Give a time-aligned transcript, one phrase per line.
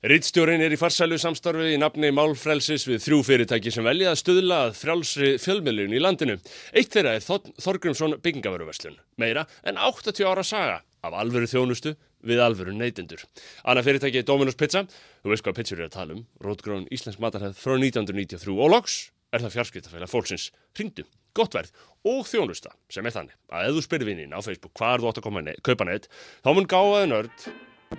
[0.00, 4.60] Rittstjórin er í farsælu samstarfi í nafni Málfrelsis við þrjú fyrirtæki sem velja að stuðla
[4.64, 6.36] að frjálsri fjölmiðlun í landinu.
[6.72, 7.26] Eitt þeirra er
[7.60, 11.92] Þorgrumsson byggingavöruverslun, meira en 80 ára saga af alvöru þjónustu
[12.24, 13.26] við alvöru neytendur.
[13.68, 14.86] Anna fyrirtæki er Dominus Pizza,
[15.20, 18.96] þú veist hvað pizzur er að tala um, rótgrón íslensk matarhæð frá 1993 og loks
[19.36, 20.48] er það fjarskiptafæla fólksins
[20.80, 21.04] hringdu,
[21.36, 21.76] gott verð
[22.08, 25.20] og þjónusta sem er þannig að ef þú spyrir vinnin á Facebook hvað þú átt
[25.20, 26.08] að kaupa neitt,
[26.40, 27.46] þá mun gáðaði nörd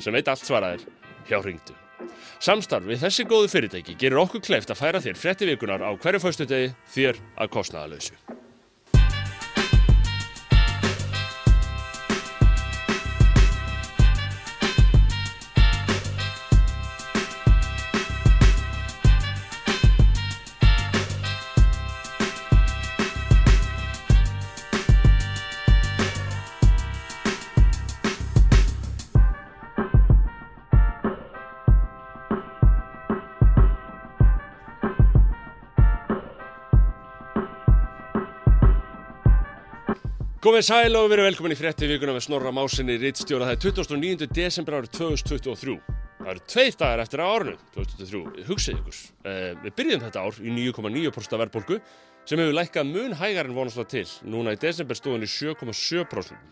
[0.02, 0.90] sem veit allt svaraðir
[1.30, 1.78] hjá hringdu.
[2.42, 6.24] Samstarf við þessi góðu fyrirtæki gerir okkur kleift að færa þér frétti vikunar á hverju
[6.24, 8.41] faustu degi þér að kostnaðalösu.
[40.52, 43.46] Komið sæl og verið velkomin í frétti vikuna með Snorra Másinni Rittstjóra.
[43.48, 44.26] Það er 29.
[44.36, 45.76] desember árið 2023.
[46.18, 48.44] Það eru tveir dagar eftir að árinu 2023.
[48.50, 49.00] Hugsið ykkur.
[49.32, 51.80] Eh, við byrjum þetta ár í 9,9% verðbólgu
[52.28, 54.04] sem hefur lækkað mun hægar en vonast það til.
[54.36, 56.44] Núna í desember stóðin í 7,7%.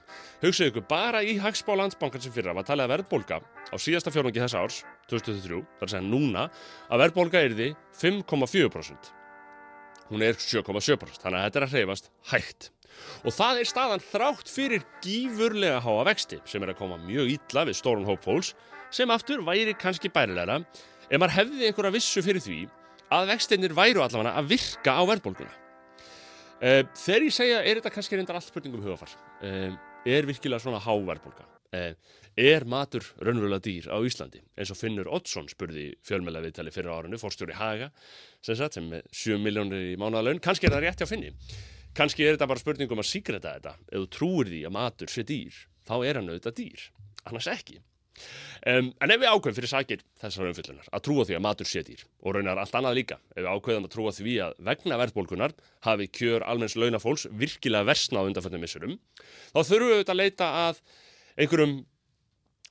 [0.47, 4.39] Hugsið ykkur bara í Hagsbá landsbankan sem fyrra var talið að verðbólga á síðasta fjórnungi
[4.47, 6.47] þess árs 2023, þar að segja núna,
[6.87, 9.18] að verðbólga er því 5,4%.
[10.09, 12.69] Hún er 7,7%, þannig að þetta er að hreyfast hægt.
[13.23, 17.65] Og það er staðan þrátt fyrir gífurlega háa vexti sem er að koma mjög ítla
[17.69, 18.53] við stórun hóp fólks
[18.95, 22.59] sem aftur væri kannski bærilegra ef maður hefði einhverja vissu fyrir því
[23.13, 25.53] að vextinnir væru allavega að virka á verðbólguna.
[26.59, 29.13] Uh, þegar ég segja er þetta kannski reyndar allt spurningum hugafar.
[29.39, 29.77] Uh,
[30.09, 31.47] er virkilega svona há verðbólga?
[32.39, 34.39] Er matur raunverulega dýr á Íslandi?
[34.57, 37.89] Eins og Finnur Oddsson spurði fjölmjöla viðtali fyrir árinu, fórstjóri Haga,
[38.41, 40.41] sem, sagt, sem með 7 miljónir í mánuðalögn.
[40.45, 41.33] Kannski er það rétti að finni.
[41.97, 43.75] Kannski er þetta bara spurningum að síkreta þetta.
[43.89, 46.87] Ef þú trúir því að matur sé dýr, þá er hann auðvitað dýr.
[47.29, 47.79] Annars ekki.
[48.67, 51.83] Um, en ef við ákveðum fyrir sakir þessar umfyllunar að trúa því að matur sé
[51.87, 55.53] dýr og raunar allt annað líka, ef við ákveðum að trúa því að vegna verðbólkunar
[55.87, 58.97] hafi kjör almenns launafólks virkilega versna á undanföndum missurum,
[59.53, 60.81] þá þurfum við auðvitað að leita að
[61.39, 61.79] einhverjum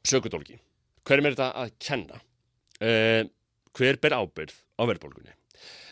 [0.06, 0.58] sökudólki.
[1.08, 2.22] Hverjum er þetta að kenna?
[2.78, 3.24] Uh,
[3.76, 5.34] hver ber ábyrð á verðbólkunni?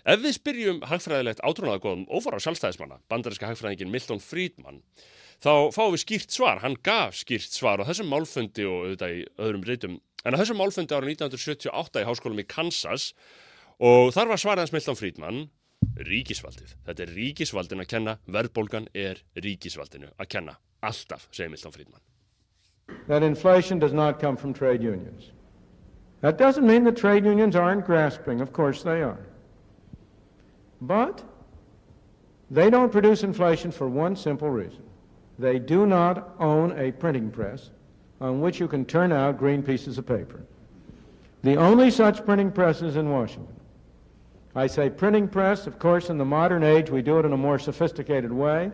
[0.06, 4.78] Ef við spyrjum hagfræðilegt átrúnaðagóðum ófara sjálfstæðismanna, bandariska hagfræðingin Milton Friedman,
[5.42, 9.26] þá fáum við skýrt svar, hann gaf skýrt svar á þessum málfundi og auðvitað í
[9.42, 13.10] öðrum reytum, en á þessum málfundi árið 1978 í háskólum í Kansas
[13.82, 15.46] og þar var svaraðans Milton Friedman,
[16.06, 16.76] ríkisvaldið.
[16.86, 22.04] Þetta er ríkisvaldin að kenna, verðbólgan er ríkisvaldinu að kenna, alltaf, segir Milton Friedman.
[23.06, 25.30] That inflation does not come from trade unions.
[26.20, 29.20] That doesn't mean that trade unions aren't grasping, of course they are.
[30.80, 31.22] But
[32.50, 34.82] they don't produce inflation for one simple reason.
[35.38, 37.70] They do not own a printing press
[38.20, 40.42] on which you can turn out green pieces of paper.
[41.42, 43.54] The only such printing press is in Washington.
[44.54, 47.36] I say printing press, of course, in the modern age we do it in a
[47.36, 48.72] more sophisticated way.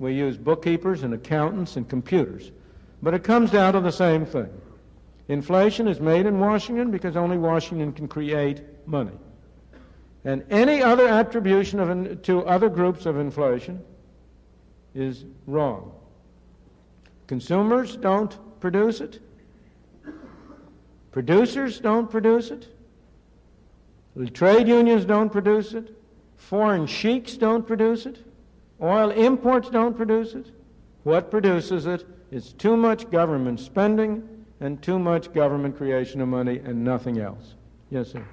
[0.00, 2.50] We use bookkeepers and accountants and computers.
[3.02, 4.50] But it comes down to the same thing.
[5.28, 9.16] Inflation is made in Washington because only Washington can create money.
[10.24, 13.82] And any other attribution of, to other groups of inflation
[14.94, 15.92] is wrong.
[17.26, 19.20] Consumers don't produce it.
[21.12, 22.66] Producers don't produce it.
[24.34, 25.96] Trade unions don't produce it.
[26.36, 28.24] Foreign sheiks don't produce it.
[28.82, 30.46] Oil imports don't produce it.
[31.04, 34.22] What produces it is too much government spending
[34.60, 37.54] and too much government creation of money and nothing else.
[37.90, 38.24] Yes, sir.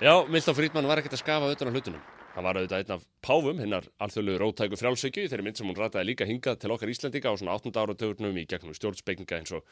[0.00, 2.02] Já, Milton Friedman var ekkert að skafa auðvitað á hlutunum.
[2.36, 6.10] Hann var auðvitað einn af páfum, hinnar alþjóðlegu rótæku frjálsökju, þeirri mynd sem hún rataði
[6.10, 7.72] líka hingað til okkar Íslandika á svona 8.
[7.72, 9.64] áratugurnum í gegnum stjórnspekninga eins og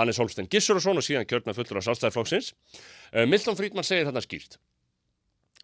[0.00, 2.50] Hannes Holstein Gissurusson og síðan kjörna fullur á sálstæðarflokksins.
[3.14, 4.58] Uh, Milton Friedman segir þarna skýrt.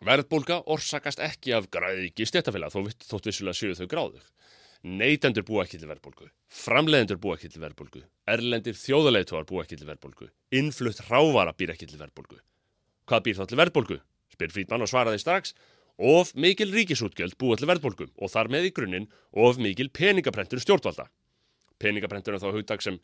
[0.06, 4.30] Verðbólka orsakast ekki af græðiki stéttafélag, þó þótt vissulega séu þau gráðug.
[4.84, 9.86] Neytendur búa ekki til verðbólgu, framleiðendur búa ekki til verðbólgu, erlendir þjóðulegtuar búa ekki til
[9.88, 12.36] verðbólgu, innflutt rávara býr ekki til verðbólgu.
[13.08, 13.96] Hvað býr þá til verðbólgu?
[14.34, 15.54] Spyr Frídmann og svaraði strax
[15.96, 21.08] of mikil ríkisútgjöld búa til verðbólgu og þar með í grunninn of mikil peningaprentur stjórnvalda.
[21.80, 23.00] Peningaprentur er þá hugdag sem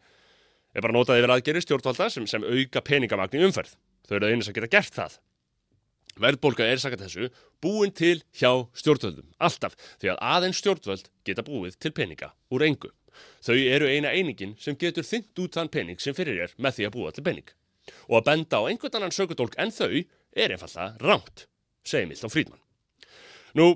[0.77, 3.73] er bara notað yfir aðgeri stjórnvalda sem, sem auka peningamagni umferð.
[4.05, 5.17] Þau eru einu sem geta gert það.
[6.19, 7.29] Verðbólga er sakat þessu
[7.63, 12.91] búin til hjá stjórnvöldum, alltaf, því að aðeins stjórnvöld geta búið til peninga úr engu.
[13.45, 16.89] Þau eru eina einingin sem getur þynt út þann pening sem fyrir er með því
[16.89, 17.53] að búa til pening.
[18.09, 21.47] Og að benda á einhvern annan sökudólk en þau er einfallega rámt,
[21.85, 22.61] segir Milton Friedman.
[23.59, 23.73] Nú,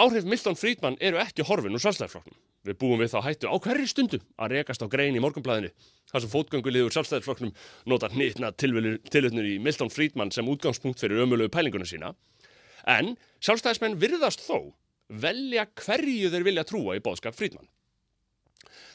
[0.00, 2.38] áhrif Milton Friedman eru ekki horfin úr sjálfstæðarflokknum.
[2.68, 5.70] Við búum við þá hættu á hverju stundu að rekast á grein í morgunblæðinu.
[6.10, 7.52] Það sem fótgönguliður sjálfstæðarflokknum
[7.88, 12.12] nota nýtna tilvöldnur í Milton Friedman sem útgangspunkt fyrir ömulegu pælinguna sína.
[12.84, 14.74] En sjálfstæðismenn virðast þó
[15.08, 17.70] velja hverju þeir vilja trúa í bóðskap Friedman.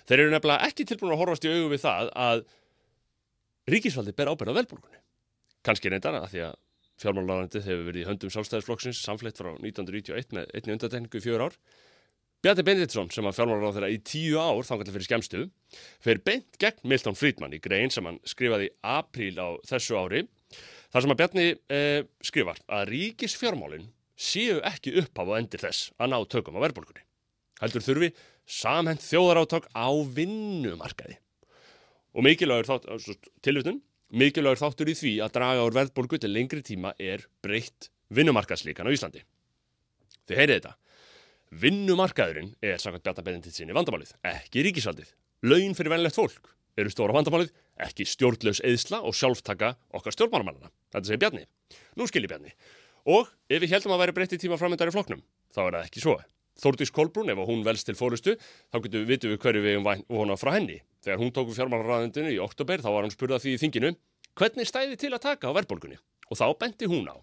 [0.06, 2.46] Þeir eru nefnilega ekki tilbúin að horfast í augu við það að
[3.74, 5.02] ríkisvaldi ber ábyrða velbólkunni.
[5.66, 6.56] Kanski reyndar að því að
[7.02, 11.58] fjármálagarandið hefur verið í höndum sjálfstæðisflokksins samfleytt frá 1991 með einni undatekningu í fjör ár.
[12.46, 15.40] Bjarni Benediktsson sem var fjármálagarandið þeirra í tíu ár þannig fyrir skemstu
[16.06, 20.22] fer beint gegn Milton Friedman í grein sem hann skrifaði í apríl á þessu ári
[20.94, 26.14] þar sem að Bjarni eh, skrifar að ríkisfjármálinn séu ekki upphafa og endir þess að
[26.14, 27.02] ná tökum á verðbólkunni.
[27.64, 28.12] Heldur þurfi
[28.46, 31.18] samhend þjóðaráttak á vinnumarkaði.
[32.14, 33.82] Og mikilvægur þátt, tilvitun,
[34.14, 38.94] mikilvægur þáttur í því að draga úr verðbólku til lengri tíma er breytt vinnumarkaðslíkan á
[38.94, 39.26] Íslandi.
[40.30, 40.78] Þið heyrið þetta.
[41.56, 45.12] Vinnumarkaðurinn er samkvæmt bjarnabendintitt sinni vandamálið, ekki ríkisaldið.
[45.48, 50.72] Laun fyrir venlegt fólk eru stóra vandamálið, ekki stjórnlaus eðsla og sjálftaka okkar stjórnmármannana.
[50.92, 51.46] Þetta segir Bjarni.
[51.96, 52.52] Nú skilir Bjarni.
[53.08, 55.22] Og ef við heldum að væri breytti tíma framöndar í floknum,
[55.56, 56.16] þá er það ekki svo.
[56.60, 58.36] Þórdís Kolbrún, ef hún velst til fórustu,
[58.72, 59.80] þá getum við vitum við hverju við
[60.12, 60.82] vona frá henni.
[61.04, 63.94] Þegar hún tók við fjármálaræðindinu í oktober, þá var hann spurðað því í þinginu,
[64.40, 66.00] hvernig stæði til að taka á verðbólgunni?
[66.32, 67.16] Og þá bendi hún á.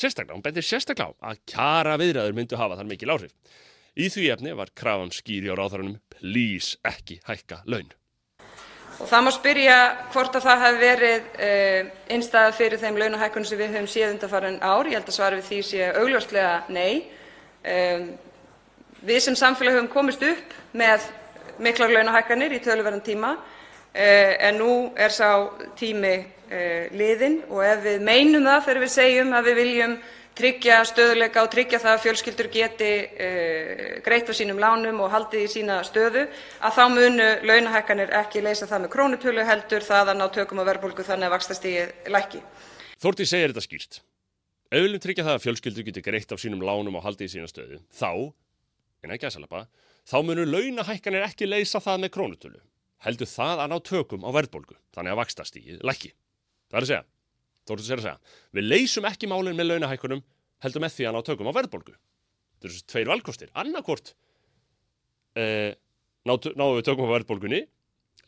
[0.00, 3.34] Sérstaklega, hún bendi sérstaklega á að kjara viðræður myndu hafa þar mikil áhrif.
[4.00, 7.90] Í því efni var krafan skýri á ráðarunum, please ekki hækka laun.
[9.00, 9.76] Og það má spyrja
[10.12, 14.58] hvort að það hefði verið uh, innstæða fyrir þeim launahækkunum sem við höfum séð undanfarin
[14.60, 14.88] ár.
[14.88, 16.92] Ég held að svara við því sé augljóslega nei.
[17.60, 18.10] Um,
[19.04, 21.08] við sem samfélag höfum komist upp með
[21.60, 23.34] miklar launahækkanir í töluverðan tíma
[23.94, 29.48] en nú er sá tími uh, liðinn ef við meinum það þegar við segjum að
[29.50, 29.94] við viljum
[30.40, 35.46] tryggja stöðugleika og tryggja það að fjölskyldur geti uh, greitt af sínum lánum og haldið
[35.46, 36.28] í sína stöðu,
[36.62, 41.06] þá munu launahækkanir ekki leysa það með krónutölu heldur það að ná tökum á verðbólgu
[41.06, 42.44] þannig að vaxtastigið lækki.
[43.02, 44.00] Þórtís segir þetta skýrt.
[44.70, 47.32] Ef við viljum tryggja það að fjölskyldur geti greitt af sínum lánum og haldið í
[47.34, 48.30] sína stöðu, þá,
[49.02, 49.64] en ekki að salapa,
[50.06, 52.60] þá munu launahækkanir ekki leysa það með krónutölu.
[53.04, 56.12] Heldur það að ná tökum á verðbólgu, þannig að vaxtastigið lækki.
[56.70, 57.04] Það er að segja,
[57.68, 60.22] Þórtís er að segja, við leysum ekki málinn með launahækkunum,
[60.64, 61.94] heldur með því að ná tökum á verðbólgu.
[61.94, 63.50] Þetta eru þessi tveir valkostir.
[63.60, 64.12] Annarkort
[65.38, 65.76] eh,
[66.26, 67.60] ná, náum við tökum á verðbólgunni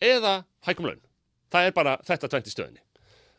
[0.02, 0.34] eða
[0.68, 1.02] hækkum laun.
[1.52, 2.84] Það er bara þetta tvent í stöðinni.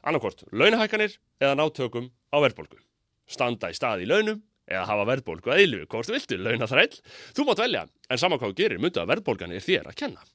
[0.03, 2.81] Annarkort launahækkanir eða ná tökum á verðbólgu.
[3.29, 5.89] Standa í stað í launum eða hafa verðbólgu að eilifu.
[5.93, 6.99] Hvort viltu, launaþræll?
[7.33, 10.25] Þú mátt velja, en saman hvað gerir, myndu að verðbólgan er þér að kenna.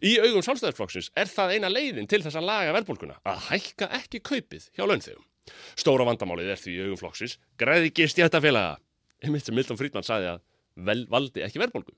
[0.00, 4.22] Í augum sjálfstæðarflokksins er það eina leiðin til þess að laga verðbólguna að hækka ekki
[4.24, 5.26] kaupið hjá launþegum.
[5.76, 8.78] Stóra vandamálið er því í augum flokksins græðiki stjættafélaga.
[9.22, 10.42] Einmitt sem Milton Friedman sagði að
[10.88, 11.94] vel valdi ekki verðbólgu.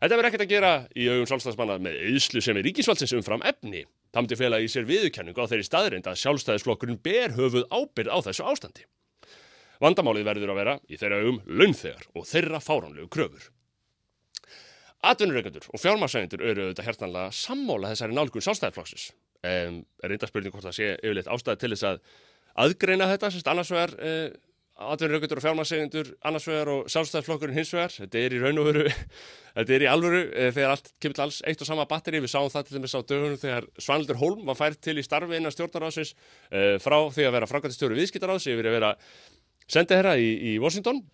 [0.00, 3.84] Þetta verður ekkert að gera í augum sjálfstæðismanna með auðslu sem er ríkisvaldsins umfram efni.
[4.14, 8.44] Tamdi félagi í sér viðurkenningu á þeirri staðrind að sjálfstæðisflokkurinn ber höfuð ábyrð á þessu
[8.50, 8.84] ástandi.
[9.82, 13.48] Vandamálið verður að vera í þeirra augum launþegar og þeirra fáránlegu kröfur.
[15.10, 19.10] Atvinnureikendur og fjármarsægjendur eru auðvitað hérstanlega sammála þessari nálgun sjálfstæðarflokksins.
[19.44, 21.98] Um, reynda spurning hvort það sé yfirleitt ástæði til þess að
[22.64, 24.28] aðgreina þetta, sérst annars vegar uh,
[24.94, 27.92] atvinnureikendur og fjármarsægjendur annars vegar og sjálfstæðarflokkurinn hins vegar.
[27.92, 28.86] Þetta er í raun og veru,
[29.58, 32.24] þetta er í alvöru uh, þegar allt kemur til alls eitt og sama batteri.
[32.24, 35.36] Við sáum það til dæmis á dögunum þegar Svanildur Holm var fært til í starfi
[35.36, 38.96] innan stjórnaráðsins uh, frá því að vera framkvæmtistjóri viðskiptaráðs yfir að vera
[39.68, 41.04] sendið herra í, í Washington.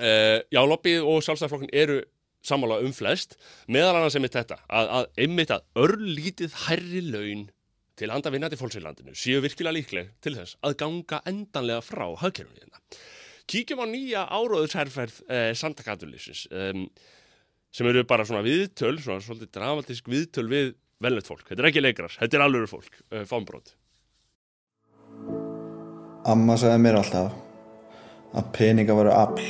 [0.00, 1.96] Já, lobbyið og sjálfstæðarflokkurinn eru
[2.46, 3.36] sammála um flest,
[3.68, 7.48] meðal annars einmitt þetta, að, að einmitt að örlítið hærri laun
[8.00, 12.06] til handa vinnandi fólks í landinu séu virkilega líkleg til þess að ganga endanlega frá
[12.22, 12.80] hagkerfinu hérna.
[13.50, 16.86] Kíkjum á nýja áróðursherrferð eh, Sandakaturlýsins um,
[17.74, 21.44] sem eru bara svona viðtöl, svona svolítið dramatísk viðtöl við velnett fólk.
[21.48, 23.74] Þetta er ekki leikrar, þetta er alveg fólk, eh, fámbrót.
[26.30, 27.36] Amma sagði mér alltaf
[28.36, 29.46] að peninga varu afl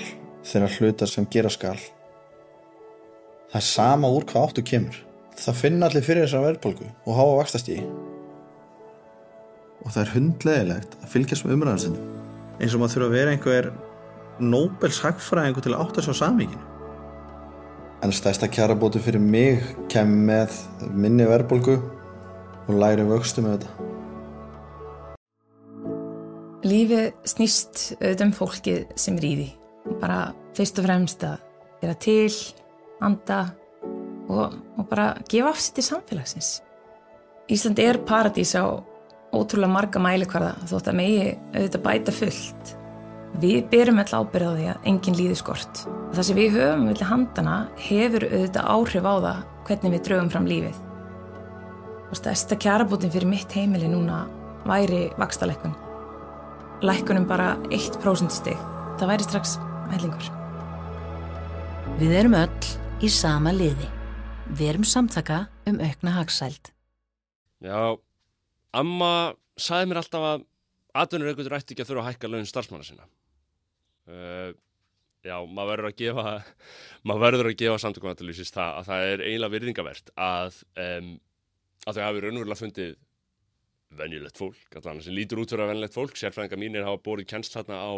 [0.47, 1.79] þegar hlutar sem gera skall
[3.51, 4.99] Það er sama úr hvað áttu kemur.
[5.35, 7.81] Það finna allir fyrir þessar verðbólgu og háa vakstast í.
[9.83, 12.05] Og það er hundlegilegt að fylgjast með umræðarsinu.
[12.61, 13.71] Eins og maður þurfa að vera einhver
[14.41, 16.63] Nobels hagfræðingu til að átta svo samíkinu.
[18.07, 20.55] En stæsta kjarabótu fyrir mig kem með
[20.95, 21.75] minni verðbólgu
[22.71, 23.89] og læri vöxtu með þetta.
[26.71, 29.53] Lífið snýst auðvitað um fólkið sem er í því.
[29.99, 30.23] Bara
[30.55, 31.39] fyrst og fremst að
[31.83, 32.31] gera til
[33.05, 33.41] anda
[34.31, 36.61] og, og bara gefa afsitt í samfélagsins.
[37.51, 38.65] Ísland er paradís á
[39.35, 42.75] ótrúlega marga mælikvarða þótt að megi auðvitað bæta fullt.
[43.41, 45.83] Við berum alltaf ábyrða á því að enginn líði skort.
[46.15, 50.49] Það sem við höfum vilja handana hefur auðvitað áhrif á það hvernig við draugum fram
[50.51, 50.81] lífið.
[52.11, 54.25] Og stærsta kjarabútin fyrir mitt heimili núna
[54.67, 55.77] væri vakstalækkun.
[56.83, 58.59] Lækkunum bara 1% stig.
[58.99, 59.57] Það væri strax
[59.93, 60.31] hellingur.
[62.01, 63.87] Við erum öll í sama liði.
[64.53, 66.69] Við erum samtaka um aukna hagsæld.
[67.65, 67.97] Já,
[68.77, 69.13] amma
[69.61, 70.43] sagði mér alltaf að
[71.01, 73.07] atvinnurreikundur ætti ekki að þurfa að hækka laun starfsmanna sinna.
[74.11, 74.51] Uh,
[75.25, 76.35] já, maður verður að gefa,
[77.09, 81.11] maður verður að gefa samtökum aðlýsist það að það er eiginlega virðingavert að, um,
[81.87, 82.95] að þau hafi raunverulega fundið
[84.01, 87.57] venjulegt fólk, allan sem lítur út fyrir að venjulegt fólk, sérfræðinga mínir hafa borið kennst
[87.57, 87.93] þarna á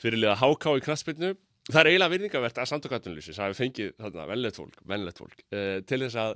[0.00, 1.34] fyrirliða háká í knastbyrnu.
[1.64, 5.78] Það er eiginlega virðingavert að samtökum aðlýsist hafi fengið þarna venjulegt fólk, venjulegt fólk uh,
[5.88, 6.34] til þess að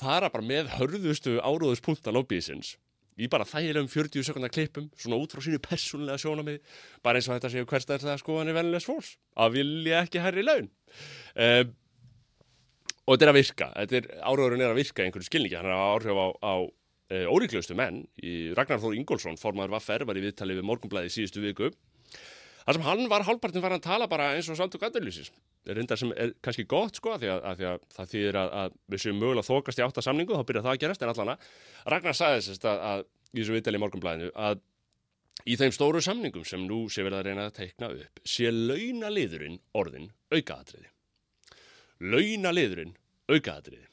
[0.00, 2.76] fara bara með hörðustu áróðuspunkta lobbyisins
[3.20, 7.36] í bara þægilegum 40 sekundar klippum svona út frá sínu persónulega sjónamið bara eins og
[7.36, 10.70] þetta séu hverstæðislega skoðanir vennilegs fólks að vilja ekki herri laun.
[11.34, 11.74] Um,
[13.04, 15.76] og þetta er að virka er, áróðurinn er að virka í einhverju skilningi hann er
[15.76, 16.54] að áhrif á, á
[17.10, 18.04] e, óriklustu menn.
[18.22, 21.72] Í Ragnar Þór Ingólfsson formadur Vaffer var í viðtali við morgunblæði síðustu viku
[22.64, 25.30] þar sem hann var hálfpartin var að tala bara eins og samtök aðurlýsins
[25.68, 28.78] reyndar sem er kannski gott sko því að, að, því að það þýðir að, að
[28.92, 31.48] við séum mögulega þokast í átta samningu þá byrjar það að gerast en allan að
[31.94, 34.64] Ragnar sagði þess að í þessu viðtali í morgunblæðinu að
[35.48, 39.60] í þeim stóru samningum sem nú sé verið að reyna að teikna upp sé launaliðurinn
[39.80, 40.90] orðin aukaðatriði
[42.00, 42.96] launaliðurinn
[43.30, 43.88] aukaðatriði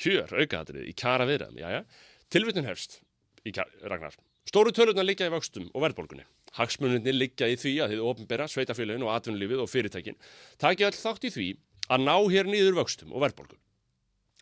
[0.00, 1.86] kjör aukaðatriði í kjara viðram
[2.32, 3.00] tilvittin hefst
[3.44, 4.14] í Ragnar.
[4.48, 6.24] Stóru tölurna liggja í vöxtum og verðbólgunni
[6.58, 10.18] Hagsmunirni liggja í því að þið ofnbera sveitafélagin og atvinnulífið og fyrirtækin
[10.60, 11.48] taki öll þátt í því
[11.92, 13.60] að ná hér nýður vöxtum og verðbólgun.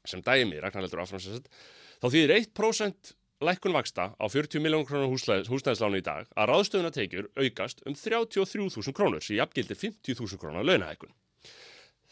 [0.08, 1.48] Sem dæmi, Ragnar heldur áframsessat,
[2.00, 7.30] þá þýðir 1% lækkun vaksta á 40 miljón krónar húsnæðislánu í dag að ráðstöðuna tekjur
[7.40, 11.12] aukast um 33.000 krónur sem jafngildir 50.000 krónar launahækkun.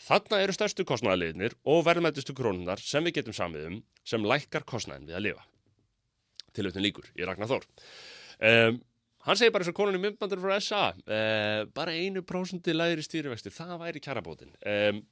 [0.08, 5.18] Þarna eru stærstu kostnæðaliðnir og verðmættustu krónunar sem við getum samiðum sem lækkar kostnæðin við
[5.18, 5.44] að lifa.
[6.56, 7.66] Tilvöldin líkur í Ragnar Þór.
[8.38, 8.78] Um,
[9.28, 13.52] Hann segir bara eins og konunni myndbandur frá SA, uh, bara einu prósundi lægri stýrivexti,
[13.52, 14.54] það væri kjarabótin.
[14.64, 15.02] Um,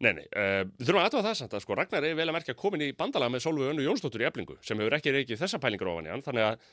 [0.00, 2.36] nei, nei, uh, við þurfum að aðtöða það samt að sko Ragnar er vel að
[2.38, 5.60] merkja komin í bandalega með Solveig Önnu Jónsdóttur í eblingu sem hefur ekki reykið þessa
[5.60, 6.66] pælingar ofan í hann, þannig að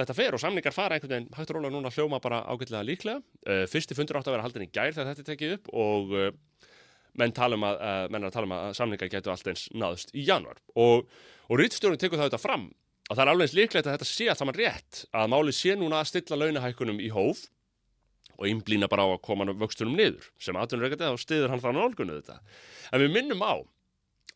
[0.00, 3.22] þetta fer og samningar fara einhvern veginn hægt og róla núna hljóma bara ágætlega líklega.
[3.46, 6.14] Uh, fyrsti fundur átt að vera haldin í gær þegar þetta er tekið upp og
[7.14, 10.58] menn, um að, menn að tala um að samningar getur allt eins naðst í januar
[10.74, 11.06] og,
[11.46, 12.70] og Ritstjórn tekur það auðvitað fram
[13.10, 15.74] Og það er alveg eins líklegt að þetta sé allt saman rétt að máli sé
[15.74, 17.48] núna að stilla launahækkunum í hóf
[18.36, 22.18] og einblýna bara á að koma vöxtunum niður sem aðtunurreikandi þá stiður hann þannig álgunni
[22.20, 22.38] þetta.
[22.94, 23.58] En við minnum á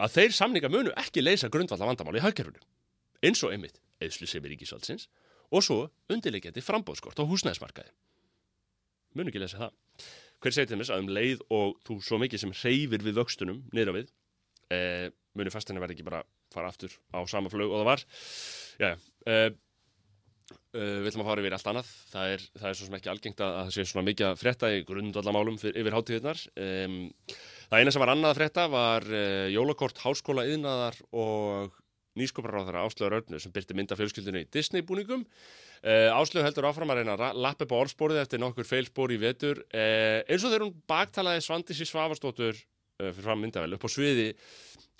[0.02, 2.60] að þeir samninga munu ekki leysa grundvalda vandamáli í hagkerfunu
[3.24, 5.06] eins og einmitt eðslu sem er ríkisvaldsins
[5.54, 5.78] og svo
[6.10, 7.94] undirleikjandi frambóðskort á húsnæðismarkaði.
[9.14, 9.74] Munu ekki leysa það.
[10.42, 13.62] Hver segir til þess að um leið og þú svo mikið sem reyfir við vöxtunum
[13.70, 14.08] niður á við
[14.74, 15.06] eh,
[15.38, 18.06] munu fastinni verði ekki bara fara aftur á sama flög og það var
[18.80, 18.94] Já,
[19.30, 19.50] uh,
[20.74, 21.92] uh, við ætlum að fara yfir allt annað.
[22.10, 24.72] Það er, það er svo sem ekki algengt að það sé svona mikið að frétta
[24.74, 26.42] í grundvallamálum yfir hátíðirnar.
[26.64, 26.98] Um,
[27.68, 31.80] það eina sem var annað að frétta var uh, jólakort háskóla yðnaðar og
[32.18, 35.24] nýskoparáðara Áslöður Örnu sem byrti mynda fjölskyldinu í Disney búningum.
[35.82, 39.64] Áslöður heldur áfram að reyna að lappa upp á orðspórið eftir nokkur feilspóri í vetur.
[39.74, 42.54] Eins og þegar hún baktalaði Svandísi Svavastóttur
[43.02, 44.28] fyrir fram myndavel upp á sviði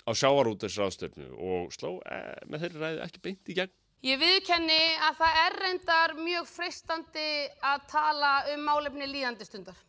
[0.05, 3.73] á sjáarútersraðstöfnu og sló eh, með þeirri ræði ekki beint í gegn.
[4.05, 7.29] Ég viðkenni að það er reyndar mjög freistandi
[7.65, 9.79] að tala um málefni líðandi stundar.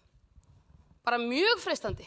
[1.05, 2.07] Bara mjög freistandi.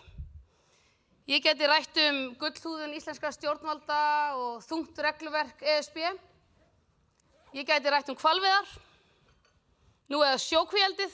[1.29, 3.99] Ég geti rætt um gullhúðun íslenska stjórnvalda
[4.39, 5.99] og þungt regluverk ESB.
[7.53, 8.73] Ég geti rætt um kvalviðar,
[10.09, 11.13] nú eða sjókvíaldið,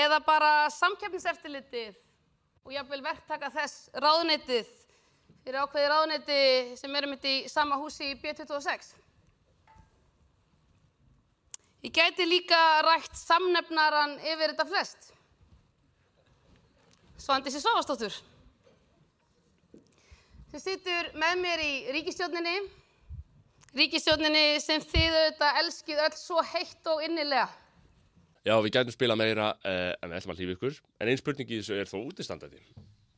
[0.00, 2.00] eða bara samkeppniseftilitið
[2.64, 4.72] og jáfnveil verktaka þess ráðneitið
[5.46, 6.36] fyrir ákveði ráðneiti
[6.74, 8.88] sem erum mitt í sama húsi í B26.
[11.86, 15.12] Ég gæti líka rætt samnefnaran yfir þetta flest.
[17.22, 18.16] Svandísi Svavastóttur.
[20.50, 22.56] Sem sittur með mér í ríkistjóninni.
[23.76, 27.46] Ríkistjóninni sem þið auðvitað elskið öll svo heitt og innilega.
[28.46, 30.82] Já, við gætum spila meira eh, en við ætlum að hlýfa ykkur.
[30.98, 32.64] En einn spurning í þessu er þó útistandandi.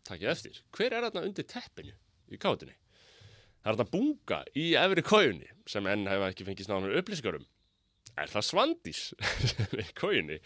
[0.05, 0.61] Takk ég eftir.
[0.77, 1.97] Hver er þarna undir teppinu?
[2.33, 2.75] Í kátunni.
[3.63, 7.47] Það er þetta bunga í efri kójunni sem enn hefur ekki fengið snáðanur upplýsingarum.
[8.19, 9.01] er það Svandís
[9.53, 10.39] sem er kóinni,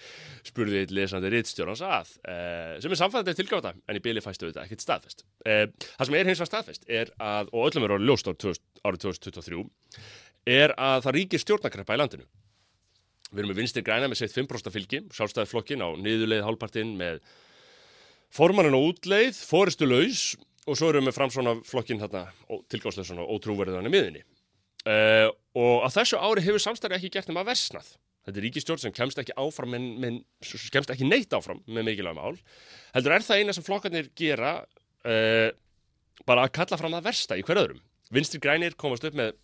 [0.44, 4.66] spurði eitt lesandi rittstjórnans að, uh, sem er samfæðandi tilgáta, en í byli fæstu þetta
[4.66, 5.24] ekkit staðfest.
[5.46, 9.06] Uh, það sem er hins vegar staðfest er að, og öllum er orðið ljóst árið
[9.06, 9.64] 2023,
[10.58, 12.28] er að það ríkir stjórnakreppa í landinu.
[13.32, 17.22] Við erum með vinstir græna með seitt 5% fylgi, sjálfstæðiflokkin á niðurleið hálpartinn með
[18.32, 20.32] formannin og útleið, fóristu laus
[20.68, 22.26] og svo erum við fram svona flokkin hérna,
[22.70, 24.22] tilgáðslega svona ótrúverðan í miðinni.
[24.82, 25.28] Uh,
[25.58, 27.94] og á þessu ári hefur samstæri ekki gert nema versnað.
[28.22, 32.18] Þetta er ríkistjórn sem kemst ekki áfram, en, men, kemst ekki neitt áfram með mikilvæg
[32.18, 32.36] mál.
[32.94, 35.48] Heldur er það eina sem flokkarnir gera uh,
[36.28, 37.82] bara að kalla fram það versta í hver öðrum.
[38.12, 39.34] Vinstri grænir komast upp með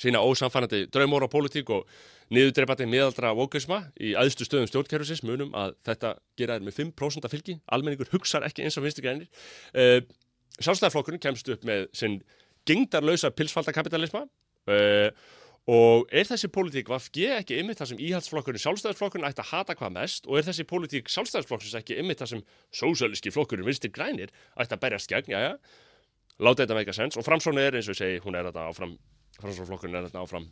[0.00, 1.88] sína ósamfannandi draumóra á pólitík og
[2.32, 5.24] niðurdreipandi miðaldra vókisma í aðstu stöðum stjórnkerfisins.
[5.26, 7.58] Munum að þetta gera þér með 5% af fylgi.
[7.68, 9.28] Almenningur hugsar ekki eins og vinstri grænir.
[9.74, 10.00] Uh,
[10.60, 12.20] Sjálfstæðarflokkurinn kemst upp með sinn
[12.68, 14.24] gengdarlausa pilsfaldakapitalisma.
[14.70, 15.10] Uh,
[15.70, 19.92] og er þessi pólitík vafgi ekki ymmið það sem íhaldsflokkurinn sjálfstæðarflokkurinn ætti að hata hvað
[19.98, 20.26] mest?
[20.26, 22.42] Og er þessi pólitík sjálfstæðarflokkurins ekki ymmið það sem
[22.80, 25.52] sósæliski flokkurinn vinstri grænir ætti að berjast gegn, já já
[26.40, 28.96] láta þetta meika sens og framsónu er eins og ég segi hún er þetta áfram
[29.42, 30.50] Framsóknarflokkurinn er þetta áfram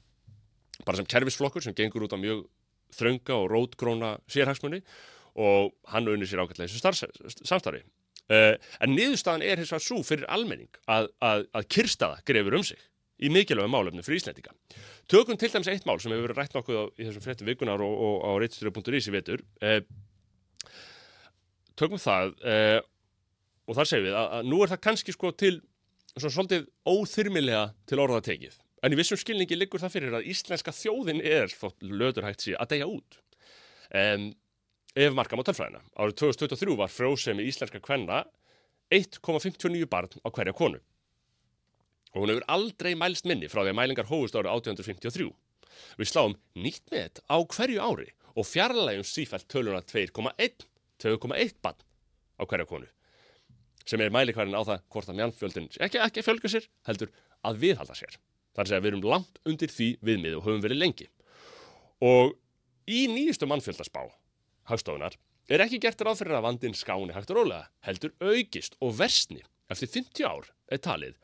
[0.86, 2.44] bara sem kerfisflokkur sem gengur út á mjög
[2.94, 4.82] þrönga og rótgróna sérhagsmunni
[5.38, 7.82] og hann unir sér ágætlega þessu samstarfi.
[8.28, 12.64] Uh, en niðurstaðan er hins vegar svo fyrir almenning að, að, að kyrstaða grefur um
[12.66, 12.80] sig
[13.24, 14.52] í mikilvægum málefni fyrir Íslandika.
[15.08, 17.82] Tökum til dæmis eitt mál sem hefur verið rætt nokkuð á, í þessum frettum vikunar
[17.82, 19.42] og, og á reytstjóri.is í vetur.
[19.64, 19.80] Uh,
[21.78, 22.78] tökum það uh,
[23.68, 25.54] og þar segjum við að, að nú er það kannski sko til
[26.18, 30.74] svona svolítið óþyrmilega til orða tekið En í vissum skilningi liggur það fyrir að íslenska
[30.74, 33.18] þjóðin er þótt löðurhægt síðan að deyja út.
[33.90, 34.28] Um,
[34.94, 35.82] ef markam á tölfræðina.
[35.98, 38.22] Árið 2023 var frjósemi íslenska kvenna
[38.94, 40.80] 1,59 barn á hverja konu.
[42.14, 45.28] Og hún hefur aldrei mælst minni frá því að mælingar hófust árið 1853.
[45.98, 48.08] Við sláum nýtt með þetta á hverju ári
[48.38, 50.64] og fjarlægum sífælt töluna 2,1
[51.02, 51.82] 2,1 barn
[52.38, 52.88] á hverja konu.
[53.88, 57.12] Sem er mælikværin á það hvort að mjannfjöldin ekki, ekki fjölga sér heldur
[57.46, 58.18] að viðhalda sér.
[58.56, 61.08] Það er að við erum langt undir því viðmið og höfum verið lengi.
[62.04, 62.34] Og
[62.88, 64.04] í nýjustu mannfjöldaspá
[64.70, 65.16] hagstofunar
[65.48, 69.42] er ekki gert ráð fyrir að vandin skáni hægt og rólega, heldur aukist og versni
[69.72, 71.16] eftir 50 ár er talið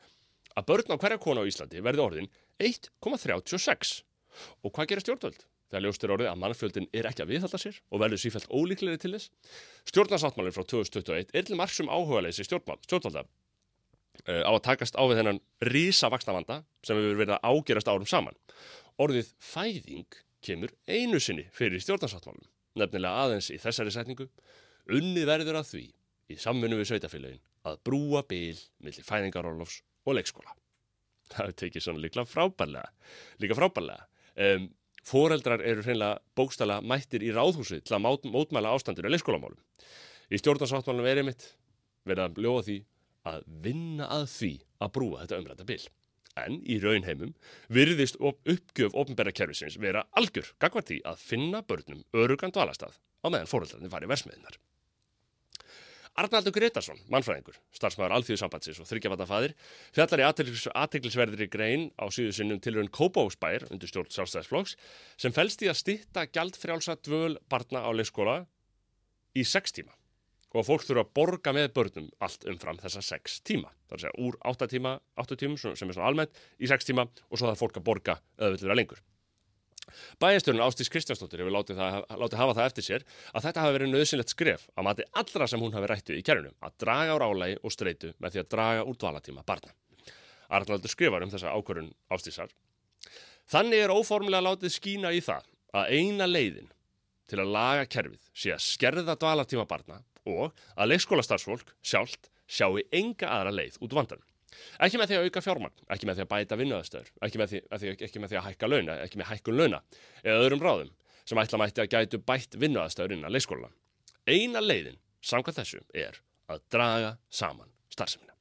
[0.55, 2.31] að börn á hverja konu á Íslandi verði orðin
[2.63, 4.01] 1,36.
[4.63, 5.45] Og hvað gerir stjórnvöld?
[5.71, 9.15] Þegar ljóstur orðið að mannfjöldin er ekki að viðhalda sér og verður sífælt ólíkleri til
[9.15, 9.31] þess.
[9.89, 13.25] Stjórnarsáttmálinn frá 2021 er til margsum áhugaðleysi stjórnvalda
[14.23, 18.37] á að takast á við þennan rísa vaksnavanda sem hefur verið að ágerast árum saman.
[19.01, 22.45] Orðið fæðing kemur einu sinni fyrir stjórnarsáttmálum,
[22.79, 24.29] nefnilega aðeins í þessari setningu,
[24.93, 25.85] unni verður að því
[26.31, 30.53] í samfunnu við sveitafélagin að brúa byl millir fæðingarólofs og leikskóla.
[31.33, 32.89] Það tekið svona líkla frábærlega,
[33.41, 34.05] líka frábærlega.
[34.35, 34.67] Um,
[35.05, 39.59] Fóreldrar eru hreinlega bókstala mættir í ráðhúsi til að mótmæla ástandur í leikskólamálum.
[40.33, 41.51] Í stjórnarsáttmálum er einmitt
[42.09, 42.77] verið að ljóða því
[43.29, 45.81] að vinna að því að brúa þetta umræta bil.
[46.35, 47.31] En í raunheimum
[47.71, 53.49] virðist uppgjöf ofnbæra kervisins vera algjör gagvar því að finna börnum örugan dvalastað á meðan
[53.49, 54.59] fóröldarnir fari versmiðinar.
[56.15, 59.55] Arnaldur Gretarsson, mannfræðingur, starfsmæður alþjóðsambandsins og þryggjafatafæðir,
[59.95, 60.25] fjallar í
[60.71, 64.77] aðteglisverðri grein á síðu sinnum tilrönd Kópáhúsbær undir stjórn sjálfstæðisflokks
[65.19, 68.37] sem fælst í að stitta gjaldfrjálsa dvöl barna á leikskóla
[69.35, 69.91] í sex tíma
[70.55, 73.73] og að fólk þurfa að borga með börnum allt umfram þessa 6 tíma.
[73.89, 76.87] Það er að segja úr 8 tíma, 8 tímum sem er svona almennt í 6
[76.87, 79.01] tíma og svo það fólk að borga öðvöldur að lengur.
[80.19, 81.81] Bæjastjórun Ástís Kristjánsdóttir hefur látið,
[82.17, 83.03] látið hafa það eftir sér
[83.35, 86.55] að þetta hafi verið nöðsynlegt skref að mati allra sem hún hafi rættu í kærunum
[86.65, 89.75] að draga á rálægi og streitu með því að draga úr dvalatíma barna.
[90.49, 92.49] Arnaldur skrifar um þessa ákvörun Ástísar.
[93.51, 96.71] Þannig er óformlega látið skína í það að eina leiðin
[97.29, 103.29] til að laga kerfið sé að skerða dvalatíma barna og að leikskólastarfsfólk sjálft sjáu enga
[103.31, 104.23] aðra leið út vandan.
[104.79, 107.41] Ekki með því að auka fjármagn, ekki með því að bæta vinnuðastöður, ekki,
[108.07, 109.81] ekki með því að hækka launa, ekki með hækkun launa
[110.23, 110.93] eða öðrum ráðum
[111.25, 113.71] sem ætla mætti að gætu bætt vinnuðastöður innan leikskóla.
[114.29, 118.35] Eina leiðin, samkvæmt þessu, er að draga saman starfseminna.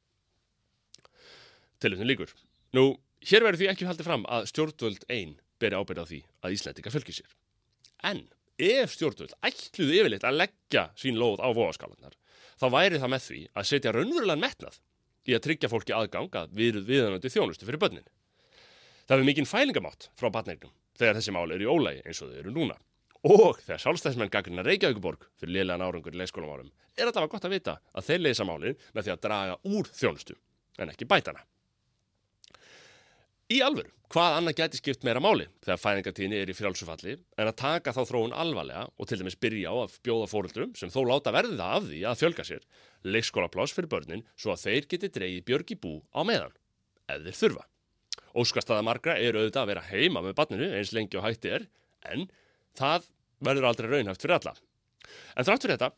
[1.83, 2.31] Tilutinu líkur.
[2.77, 2.94] Nú,
[3.25, 6.92] hér verður því ekki haldið fram að stjórnvöld einn beri ábyrða á því að Íslandika
[6.92, 7.37] fölgir sér.
[8.05, 8.27] En
[8.59, 12.19] ef stjórnvöld ætluðu yfirleitt að leggja sín lóð á voðaskálanar
[12.61, 14.81] þá væri það með því að setja raunverulegan metnað
[15.25, 18.09] í að tryggja fólki aðgang að við, viðanandi þjónustu fyrir börnin.
[19.09, 22.40] Það er mikinn fælingamátt frá barnegnum þegar þessi mál eru í ólægi eins og þau
[22.43, 22.77] eru núna.
[23.25, 27.79] Og þegar sjálfstæðismenn gaggrina Reykjavíkuborg fyrir liðlegan árangur í leikskólamálum er þetta gott að vita
[27.97, 30.37] að þeir leysa málinn með því að draga úr þjónustu
[30.79, 31.40] en ekki bætana.
[33.55, 37.59] Í alvöru, hvað annað gæti skipt meira máli þegar fæðingartíðinni er í frjálsufalli en að
[37.61, 41.31] taka þá þróun alvarlega og til dæmis byrja á að bjóða fóruldrum sem þó láta
[41.37, 42.64] verði það af því að fjölga sér
[43.14, 46.57] leikskólapláss fyrir börnin svo að þeir geti dreigið björg í bú á meðan,
[47.07, 47.67] ef þeir þurfa.
[48.35, 51.69] Óskastaða margra er auðvitað að vera heima með barninu eins lengi og hætti er
[52.11, 52.27] en
[52.75, 53.07] það
[53.45, 54.57] verður aldrei raunhæft fyrir alla.
[55.38, 55.95] En þrátt fyrir þetta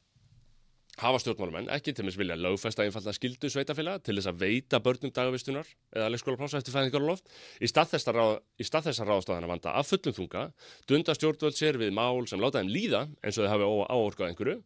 [1.01, 5.13] hafa stjórnmálumenn ekki til þess vilja lögfesta einfalda skildu sveitafélaga til þess að veita börnum
[5.13, 7.21] dagavistunar eða leikskólaplása eftir fæðingarulof.
[7.61, 10.47] Í stað þess að ráðstafana vanda af fullum þunga
[10.89, 14.59] dunda stjórnvöld sér við mál sem láta þeim líða eins og þau hafi áorkað einhverju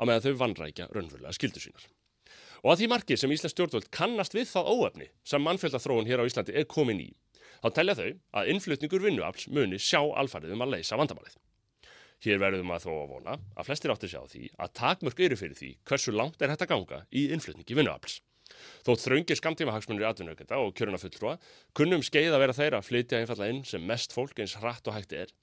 [0.00, 1.86] á meðan þau vanrækja raunverulega skildu sínar.
[2.64, 6.28] Og að því marki sem Íslands stjórnvöld kannast við það óefni sem mannfjöldathróun hér á
[6.28, 7.10] Íslandi er komin í,
[7.60, 8.08] þá telja þau
[8.40, 11.36] að innflutningur vinnuafls muni sjá alfarið um að leysa vandamálið.
[12.24, 15.58] Hér verðum að þó að vona að flestir áttir sjá því að takmörk eru fyrir
[15.58, 18.20] því hversu langt er hægt að ganga í innflutningi vinnuafls.
[18.86, 21.34] Þótt þraungir skamtíma hagsmunir atvinnaukenda og kjöruna fulltrúa
[21.76, 24.96] kunnum skeið að vera þeirra að flytja einfalla inn sem mest fólk eins hratt og
[24.96, 25.34] hægt er.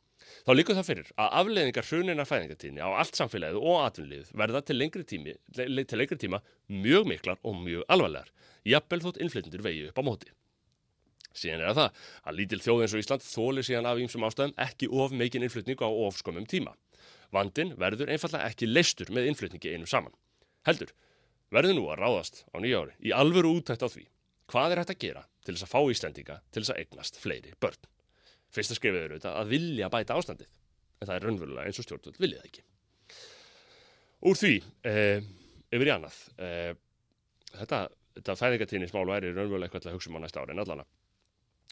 [0.47, 4.77] Þá líka það fyrir að afleðingar hruninnar fæðingatíðni á allt samfélagið og atvinnlið verða til
[4.79, 6.39] lengri, tími, til lengri tíma
[6.71, 8.31] mjög miklar og mjög alvarlegar.
[8.63, 10.31] Jafnvel þótt innflytjendur vegi upp á móti.
[11.33, 14.89] Síðan er það að lítil þjóð eins og Ísland þólir síðan af ímsum ástæðum ekki
[14.89, 16.75] of meikinn innflutning á ofskomum tíma.
[17.33, 20.13] Vandin verður einfallega ekki leistur með innflutningi einum saman.
[20.67, 20.93] Heldur,
[21.49, 24.05] verður nú að ráðast á nýja ári í alvöru útækt á því
[24.53, 27.53] hvað er hægt að gera til þess að fá Íslandinga til þess að eignast fleiri
[27.63, 27.89] börn.
[28.53, 30.49] Fyrsta skrifið eru þetta að vilja bæta ástandið,
[30.99, 32.65] en það er raunverulega eins og stjórnvöld viljað ekki.
[34.29, 34.53] Úr því,
[34.87, 35.25] eh,
[35.73, 36.73] yfir í annað, eh,
[37.57, 37.79] þetta,
[38.19, 40.85] þetta fæðingatíðnismál væri raunverulega eitthvað til að hugsa um á næsta ári en allana.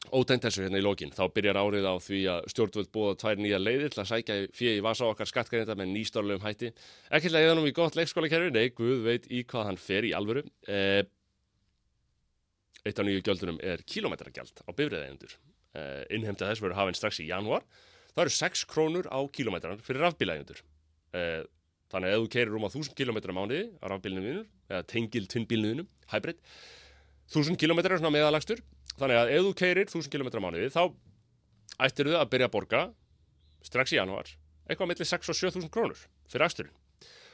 [0.10, 3.60] Ótengt þessu hérna í lokin, þá byrjar árið á því að stjórnvöld búa tvær nýja
[3.62, 6.72] leiðir til að sækja fyrir í vasa okkar skattgreynda með nýstárlegum hætti.
[7.14, 10.42] Ekki leiðanum í gott leikskólakerfi, nei, Guð veit í hvað hann fer í alvöru.
[10.66, 11.06] Eh,
[12.82, 15.38] eitt af nýju gjöldunum er kílometragjald á bifriðeigjendur.
[15.78, 17.62] Eh, innhemta þess verður hafinn strax í janúar.
[18.16, 20.66] Það eru 6 krónur á kílometran fyrir rafbílægjendur.
[21.14, 21.46] Eh,
[21.94, 24.50] þannig að ef þú keirir um á 1000 km mánuði á rafbílinu
[29.02, 30.30] eða tengil tunnbílinu, hybrid, 1000 km svona meðalagstur þannig að ef þú keirir 1000 km
[30.44, 30.84] mánuði þá
[31.82, 32.82] ættir þau að byrja að borga
[33.66, 34.30] strax í janúar
[34.70, 36.76] eitthvað mellir 6 og 7000 krónur fyrir aksturinn.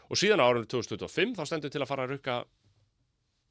[0.07, 2.37] Og síðan á árunni 2025 þá stendur til að fara að rukka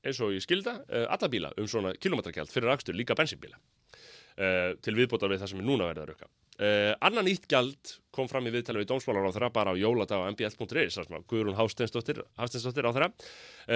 [0.07, 4.73] eins og í skilda uh, alla bíla um svona kilometragjald fyrir akstur líka bensinbíla uh,
[4.81, 6.31] til viðbótar við það sem er núna verið að rukka.
[6.57, 10.25] Uh, annan nýtt gjald kom fram í viðtali við dómsmálar á þeirra bara á jóladag
[10.25, 10.97] á mbl.is
[11.29, 13.13] Guðrún Hásteinsdóttir á þeirra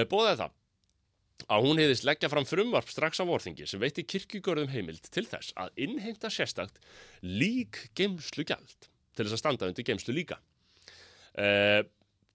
[0.09, 0.57] bóðaði það
[1.49, 5.55] að hún hefðist leggja fram frumvarp strax á vorþingi sem veitir kirkugörðum heimild til þess
[5.61, 6.81] að innheimta sérstakt
[7.25, 10.41] lík geimslu gjald til þess að standa undir geimslu líka.
[11.39, 11.83] Uh,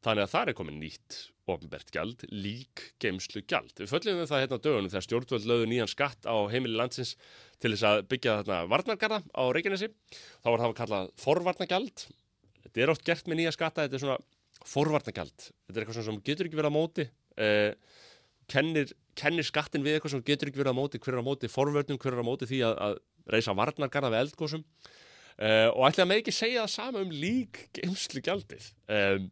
[0.06, 1.18] þannig að það er komin nýtt
[1.52, 3.74] ofnbært gjald, lík geimslu gjald.
[3.78, 7.14] Við följum það hérna dögunum þegar stjórnvöld lögðu nýjan skatt á heimili landsins
[7.62, 9.92] til þess að byggja þarna varnargarða á Reykjanesi.
[10.42, 12.08] Þá var það að kalla forvarnagjald.
[12.64, 15.48] Þetta er oft gert með nýja skatta, þetta er svona forvarnagjald.
[15.68, 17.08] Þetta er eitthvað sem getur ekki verið á móti.
[17.36, 18.02] Uh,
[18.52, 21.50] kennir, kennir skattin við eitthvað sem getur ekki verið á móti, hver er á móti
[21.52, 22.98] forvörnum, hver er á móti því að, að
[23.36, 28.24] reysa varnargarða við eldgósum uh, og ætla með ekki segja það sama um lík geimslu
[28.26, 29.30] gjaldið um,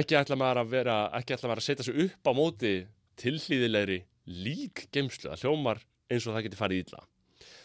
[0.00, 2.74] ekki ætla maður að vera ekki ætla maður að setja sig upp á móti
[3.22, 4.00] tilhlýðilegri
[4.42, 7.06] lík geimslu það hljómar eins og það getur farið íðla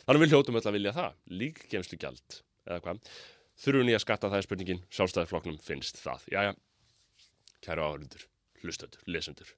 [0.06, 3.14] þannig við hljótum öll að vilja það lík geimslu gjald eða hvað?
[3.62, 4.30] Þurfum nýja skatta?
[4.32, 4.84] Það er spurningin.
[4.90, 6.54] Sjálfstæðifloknum finnst það, jájá
[7.62, 8.24] kæru áhörundur,
[8.64, 9.52] hlustendur, lesendur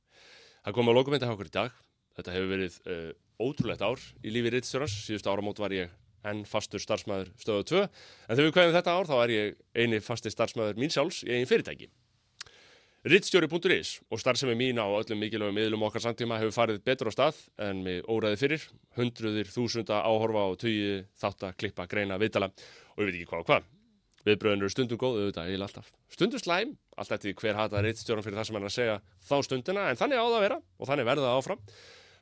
[0.64, 1.82] Það kom á lokumenti hjá okkur í dag.
[2.18, 3.10] Þetta hefur verið uh,
[3.44, 4.96] ótrúlegt ár í lífi Rittstjórnars.
[5.08, 5.92] Síðust áramót var ég
[6.24, 7.82] enn fastur starfsmæður stöðu 2.
[7.84, 11.34] En þegar við kvæðum þetta ár þá er ég eini fasti starfsmæður mín sjálfs í
[11.36, 11.90] einn fyrirtæki.
[13.04, 17.42] Rittstjóri.is og starfsemi mín á öllum mikilvægum miðlum okkar samtíma hefur farið betur á stað
[17.60, 18.68] en með óræði fyrir.
[18.96, 23.44] Hundruðir, þúsunda áhorfa og tugi þátt að klippa, greina, viðtala og ég veit ekki hvað
[23.44, 23.68] og hvað.
[24.24, 25.92] Viðbröðin eru stundum góð, auðvitað, eiginlega alltaf.
[26.16, 28.96] Stundum slæm, alltaf eftir hver hata reittstjóran fyrir það sem hann er að segja
[29.28, 31.62] þá stundina, en þannig á það að vera og þannig verða það áfram.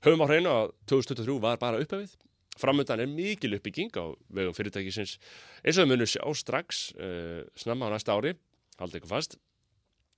[0.01, 2.15] Höfum á hreinu að 2023 var bara uppöfið.
[2.62, 5.15] Framöndan er mikil uppbygging á vegum fyrirtækisins
[5.63, 8.36] eins og þau munum sjá strax uh, snamma á næsta ári,
[8.81, 9.38] haldið ykkur fast.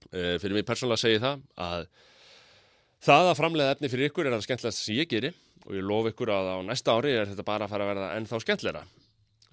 [0.09, 1.87] Uh, fyrir mig persónulega segi það að
[3.03, 6.09] það að framlega efni fyrir ykkur er það skemmtilegast sem ég geri og ég lof
[6.11, 8.83] ykkur að á næsta ári er þetta bara að fara að verða ennþá skemmtilegra.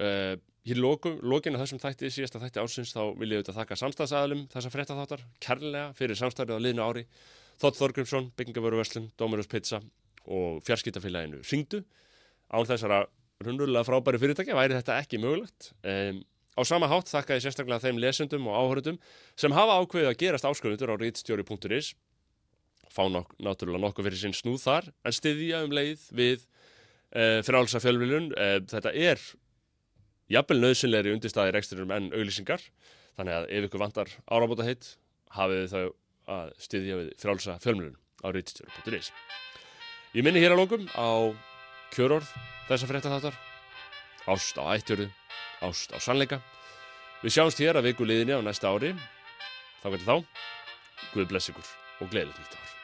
[0.00, 0.34] Uh,
[0.68, 5.22] Hér lókinu þessum þætti, síðasta þætti ásins, þá vil ég auðvitað þakka samstagsæðalum þessa fréttaþáttar,
[5.40, 7.04] kærlega fyrir samstæðið á liðnu ári.
[7.60, 9.80] Þótt Þorgrimsson, Byggingavöruverslun, Dominus Pizza
[10.28, 11.80] og fjarskýtafélaginu Ringdu.
[12.52, 13.06] Án þessara
[13.40, 15.72] runnulega frábæri fyrirtækja væri þetta ekki mögulegt.
[15.80, 16.20] Um,
[16.56, 19.00] á sama hátt þakka ég sérstaklega þeim lesendum og áhörðum
[19.40, 21.94] sem hafa ákveðið að gerast ásköðundur á rítstjóri.is.
[22.90, 27.80] Fá nok náttúrulega nokkuð fyrir sinn snúð þar, en styðja um leið við uh, frálsa
[27.80, 28.32] fjölmiðlun.
[28.34, 29.22] Uh, þetta er
[30.30, 32.62] jafnvel nöðsynlegri undirstaði reksturum en auglýsingar.
[33.18, 34.94] Þannig að ef ykkur vantar áramóta heitt,
[35.34, 35.84] hafið þau
[36.30, 39.10] að styðja við frálsa fjölmiðlun á rítstjóru.is.
[40.14, 41.34] Ég minni hér að lókum á
[41.94, 42.30] kjörorð
[42.70, 43.38] þessa frétta þáttar.
[44.30, 45.08] Ást á ættjörðu,
[45.66, 46.40] ást á sannleika.
[47.20, 48.94] Við sjáumst hér að viku liðinni á næsta ári.
[49.82, 50.16] Þá getur þá,
[51.10, 52.79] Guð bless ykkur og gleðilegt nýtt ár.